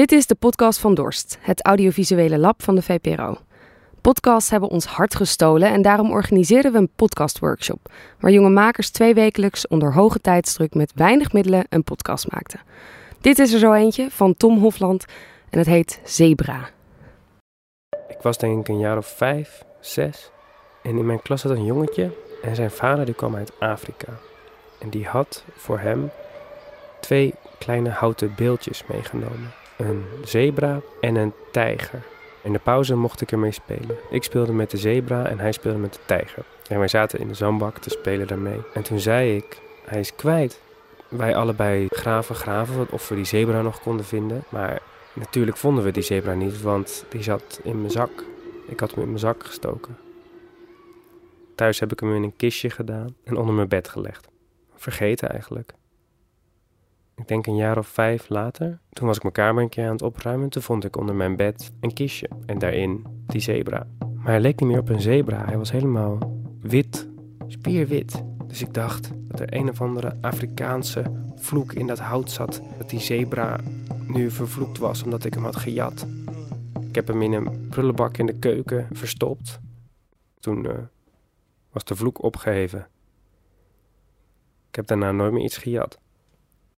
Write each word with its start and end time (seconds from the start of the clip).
Dit 0.00 0.12
is 0.12 0.26
de 0.26 0.34
podcast 0.34 0.78
van 0.78 0.94
Dorst, 0.94 1.38
het 1.40 1.64
audiovisuele 1.64 2.38
lab 2.38 2.62
van 2.62 2.74
de 2.74 2.82
VPRO. 2.82 3.36
Podcasts 4.00 4.50
hebben 4.50 4.68
ons 4.68 4.84
hart 4.86 5.14
gestolen 5.14 5.68
en 5.68 5.82
daarom 5.82 6.10
organiseerden 6.10 6.72
we 6.72 6.78
een 6.78 6.90
podcastworkshop, 6.96 7.92
waar 8.20 8.30
jonge 8.30 8.48
makers 8.50 8.90
tweewekelijks 8.90 9.68
onder 9.68 9.92
hoge 9.92 10.20
tijdsdruk 10.20 10.74
met 10.74 10.92
weinig 10.94 11.32
middelen 11.32 11.66
een 11.68 11.84
podcast 11.84 12.32
maakten. 12.32 12.60
Dit 13.20 13.38
is 13.38 13.52
er 13.52 13.58
zo 13.58 13.72
eentje 13.72 14.10
van 14.10 14.36
Tom 14.36 14.58
Hofland 14.58 15.04
en 15.50 15.58
het 15.58 15.68
heet 15.68 16.00
Zebra. 16.04 16.68
Ik 18.08 18.22
was 18.22 18.38
denk 18.38 18.60
ik 18.60 18.68
een 18.68 18.78
jaar 18.78 18.96
of 18.96 19.06
vijf, 19.06 19.64
zes. 19.80 20.30
En 20.82 20.98
in 20.98 21.06
mijn 21.06 21.22
klas 21.22 21.40
zat 21.40 21.50
een 21.50 21.64
jongetje 21.64 22.10
en 22.42 22.54
zijn 22.54 22.70
vader 22.70 23.04
die 23.04 23.14
kwam 23.14 23.36
uit 23.36 23.60
Afrika. 23.60 24.12
En 24.78 24.90
die 24.90 25.06
had 25.06 25.44
voor 25.56 25.78
hem 25.78 26.10
twee 27.00 27.34
kleine 27.58 27.90
houten 27.90 28.32
beeldjes 28.36 28.84
meegenomen. 28.86 29.59
Een 29.80 30.04
zebra 30.24 30.80
en 31.00 31.14
een 31.14 31.32
tijger. 31.52 32.02
In 32.42 32.52
de 32.52 32.58
pauze 32.58 32.94
mocht 32.94 33.20
ik 33.20 33.32
ermee 33.32 33.52
spelen. 33.52 33.96
Ik 34.10 34.22
speelde 34.22 34.52
met 34.52 34.70
de 34.70 34.76
zebra 34.76 35.26
en 35.26 35.38
hij 35.38 35.52
speelde 35.52 35.78
met 35.78 35.92
de 35.92 36.00
tijger. 36.04 36.44
En 36.68 36.78
wij 36.78 36.88
zaten 36.88 37.18
in 37.18 37.28
de 37.28 37.34
zandbak 37.34 37.78
te 37.78 37.90
spelen 37.90 38.26
daarmee. 38.26 38.60
En 38.74 38.82
toen 38.82 38.98
zei 38.98 39.36
ik, 39.36 39.60
hij 39.84 40.00
is 40.00 40.14
kwijt. 40.14 40.60
Wij 41.08 41.36
allebei 41.36 41.86
graven, 41.90 42.34
graven, 42.34 42.86
of 42.90 43.08
we 43.08 43.14
die 43.14 43.24
zebra 43.24 43.62
nog 43.62 43.80
konden 43.80 44.04
vinden. 44.04 44.44
Maar 44.48 44.82
natuurlijk 45.12 45.56
vonden 45.56 45.84
we 45.84 45.90
die 45.90 46.02
zebra 46.02 46.34
niet, 46.34 46.62
want 46.62 47.04
die 47.08 47.22
zat 47.22 47.60
in 47.62 47.78
mijn 47.80 47.92
zak. 47.92 48.24
Ik 48.66 48.80
had 48.80 48.90
hem 48.90 49.00
in 49.00 49.08
mijn 49.08 49.18
zak 49.18 49.44
gestoken. 49.44 49.98
Thuis 51.54 51.80
heb 51.80 51.92
ik 51.92 52.00
hem 52.00 52.14
in 52.14 52.22
een 52.22 52.36
kistje 52.36 52.70
gedaan 52.70 53.14
en 53.24 53.36
onder 53.36 53.54
mijn 53.54 53.68
bed 53.68 53.88
gelegd. 53.88 54.28
Vergeten 54.74 55.30
eigenlijk. 55.30 55.72
Ik 57.20 57.28
denk 57.28 57.46
een 57.46 57.56
jaar 57.56 57.78
of 57.78 57.88
vijf 57.88 58.28
later, 58.28 58.78
toen 58.90 59.06
was 59.06 59.16
ik 59.16 59.22
mijn 59.22 59.34
kamer 59.34 59.62
een 59.62 59.68
keer 59.68 59.86
aan 59.86 59.92
het 59.92 60.02
opruimen. 60.02 60.48
Toen 60.48 60.62
vond 60.62 60.84
ik 60.84 60.96
onder 60.96 61.14
mijn 61.14 61.36
bed 61.36 61.72
een 61.80 61.92
kistje 61.92 62.28
en 62.46 62.58
daarin 62.58 63.06
die 63.26 63.40
zebra. 63.40 63.86
Maar 63.98 64.26
hij 64.26 64.40
leek 64.40 64.60
niet 64.60 64.68
meer 64.68 64.78
op 64.78 64.88
een 64.88 65.00
zebra. 65.00 65.44
Hij 65.44 65.58
was 65.58 65.70
helemaal 65.70 66.18
wit, 66.60 67.08
spierwit. 67.46 68.22
Dus 68.46 68.62
ik 68.62 68.74
dacht 68.74 69.10
dat 69.28 69.40
er 69.40 69.54
een 69.54 69.68
of 69.68 69.80
andere 69.80 70.16
Afrikaanse 70.20 71.04
vloek 71.36 71.72
in 71.72 71.86
dat 71.86 71.98
hout 71.98 72.30
zat. 72.30 72.62
Dat 72.78 72.90
die 72.90 73.00
zebra 73.00 73.60
nu 74.06 74.30
vervloekt 74.30 74.78
was 74.78 75.02
omdat 75.02 75.24
ik 75.24 75.34
hem 75.34 75.44
had 75.44 75.56
gejat. 75.56 76.06
Ik 76.88 76.94
heb 76.94 77.06
hem 77.06 77.22
in 77.22 77.32
een 77.32 77.68
prullenbak 77.68 78.16
in 78.16 78.26
de 78.26 78.38
keuken 78.38 78.88
verstopt. 78.92 79.60
Toen 80.38 80.64
uh, 80.64 80.72
was 81.70 81.84
de 81.84 81.96
vloek 81.96 82.22
opgeheven. 82.22 82.88
Ik 84.68 84.74
heb 84.76 84.86
daarna 84.86 85.12
nooit 85.12 85.32
meer 85.32 85.44
iets 85.44 85.56
gejat. 85.56 85.98